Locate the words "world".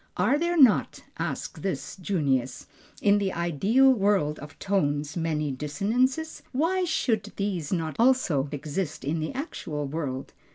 3.93-4.39, 9.85-10.33